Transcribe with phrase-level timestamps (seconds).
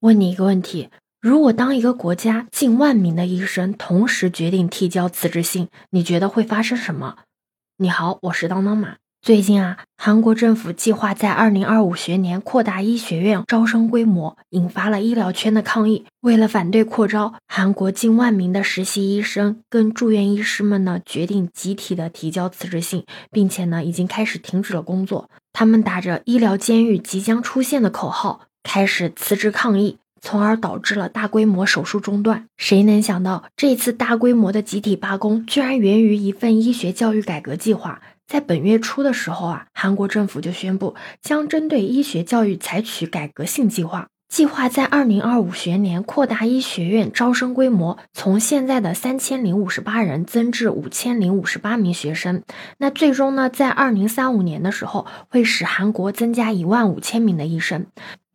[0.00, 0.90] 问你一个问题：
[1.20, 7.16] 如果当一个国家近万名的医生同时决定提交辞职信，你觉得会发生什么？
[7.78, 8.94] 你好，我是当当马。
[9.20, 16.04] 最近啊，韩国政府计划在二零二五学年扩大医学院招生规模，引发了医疗圈的抗议。
[16.20, 25.28] 为了反对扩招，韩国近万名的实习医生跟住院医师们呢，决定集体的提交辞职信，并且呢，已经开始停止了工作。
[25.52, 28.42] 他们打着“医疗监狱即将出现”的口号。
[28.62, 32.46] 开始辞职抗议，从而导致了大规模手术中断。
[32.56, 38.00] 谁能想到，这次大规模的集体罢工居然源于一份医学教育改革计划？
[38.26, 52.42] 在本月初的时候啊，韩国政府就宣布将针对医学教育采取改革性计划，计划在二零二五学年扩大医学院招生规模，从现在的三千零五十八人增至五千零五十八名学生。
[52.76, 57.86] 那最终呢，在二零三五年的时候，会使韩国增加一万五千名的医生。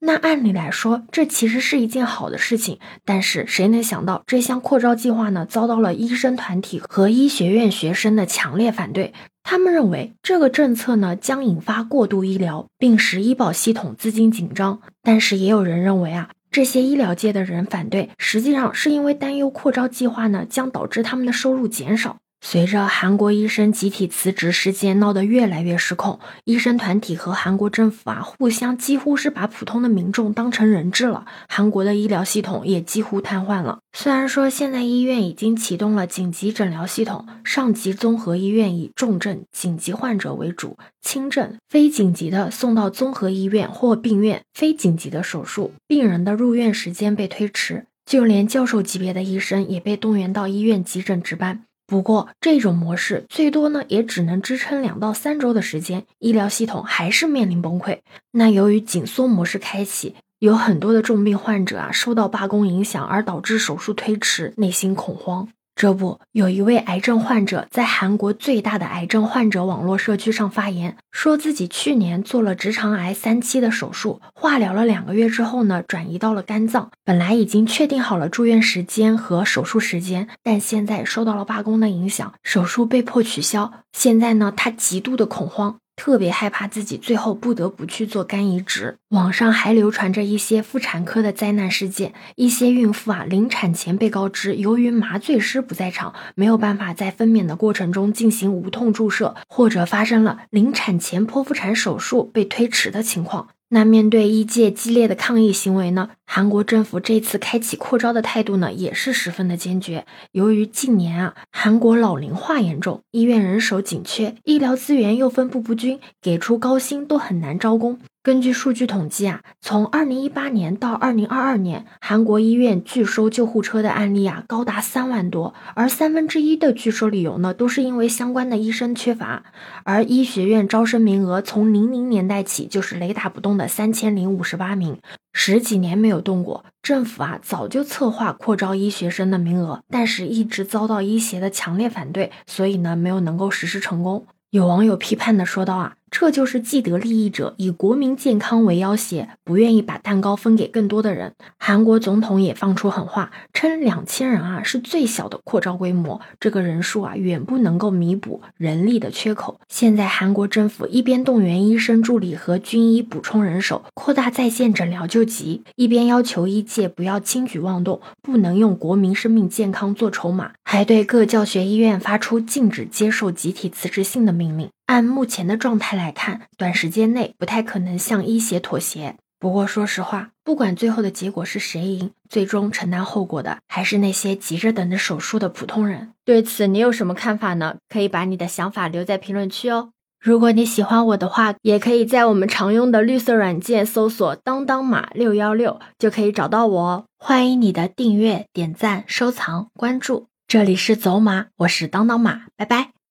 [0.00, 5.44] 那按理来说，这其实是一件好的事情，但是谁能想到这项扩招计划呢？
[5.44, 9.12] 遭到了医生团体和医学院学生的强烈反对。
[9.42, 14.80] 他们认为这个政策呢将引发过度医疗，并使医保系统资金紧张。
[15.02, 22.18] 但是也有人认为啊，这些医疗界的人反对，实际上是因为担忧扩招计划呢将导致他们的收入减少。
[22.40, 31.26] 随着韩国医生集体辞职事件闹得越来越失控，医生团体和韩国政府啊，互相几乎是把普通的民众当成人质了。
[31.48, 33.80] 韩国的医疗系统也几乎瘫痪了。
[33.92, 51.64] 虽然说现在医院已经启动了紧急诊疗系统，上级综合医院以重症、紧急患者为主，轻症、非紧急的送到综合医院或病院，非紧急的手术，病人的入院时间被推迟，就连教授级别的医生也被动员到医院急诊值班。
[51.88, 58.00] 不过，这种模式最多呢，也只能支撑两到三周的时间，医疗系统还是面临崩溃。
[58.30, 65.48] 那由于紧缩模式开启，有很多的重病患者啊，受到罢工影响而导致手术推迟，内心恐慌。
[65.78, 76.90] 这不，有一位癌症患者在韩国最大的癌症患者网络社区上发言，说自己去年做了直肠癌三期的手术，化疗了两个月之后呢，转移到了肝脏。
[77.04, 83.72] 本来已经确定好了住院时间和手术时间，但现在受到了罢工的影响，手术被迫取消。
[83.92, 85.76] 现在呢，他极度的恐慌。
[85.98, 88.96] 特别害怕自己最后不得不去做肝移植。
[89.08, 103.48] 网上还流传着一些妇产科的灾难事件，一些孕妇啊临产前被告知，由于麻醉师不在场，没有办法在分娩的过程中进行无痛注射，或者发生了临产前剖腹产手术被推迟的情况。
[103.70, 106.08] 那面对医界激烈的抗议行为呢？
[106.24, 110.06] 韩国政府这次开启扩招的态度呢，也是十分的坚决。
[110.32, 117.98] 由于近年啊，韩国老龄化严重，医院人手紧缺，医疗资源又分布不均，给出高薪都很难招工。
[118.28, 129.44] 根据数据统计啊，从二零一八年到二零二二年，韩国医院拒收救护车的案例啊，高达三万多，而三分之一的拒收理由呢，都是因为相关的医生缺乏。
[129.84, 134.98] 而医学院招生名额从零零年代起就是雷打不动的三千零五十八名，
[135.32, 136.66] 十几年没有动过。
[136.82, 144.26] 政府啊，早就策划扩招医学生的名额，但是一直遭到医协的强烈反对，所以呢，没有能够实施成功。
[144.50, 145.94] 有网友批判的说道啊。
[146.10, 151.34] 这就是既得利益者以国民健康为要挟，不愿意把蛋糕分给更多的人。
[151.58, 159.60] 韩国总统也放出狠话，称两千人啊是最小的扩招规模，这个人数啊远不能够弥补人力的缺口。
[159.68, 174.68] 现在韩国政府一边动员医生助理和军医补充人手，扩大在线诊疗救急，一边要求医界不要轻举妄动，不能用国民生命健康做筹码，还对各教学医院发出禁止接受集体辞职信的命令。
[174.88, 179.16] 按目前的状态来看，短时间内不太可能向医协妥协。
[179.38, 186.14] 不过说实话，不管最后的结果是谁赢，最终承担后果的还是那些急着等着手术的普通人。
[186.24, 187.76] 对此，你有什么看法呢？
[187.90, 189.90] 可以把你的想法留在评论区哦。
[190.18, 197.04] 如果你喜欢我的话，也可以在我们常用的绿色软件搜索“当当马六幺六”，就可以找到我哦。
[197.18, 200.28] 欢迎你的订阅、点赞、收藏、关注。
[200.48, 202.97] 这里是走马，我是当当马，拜拜。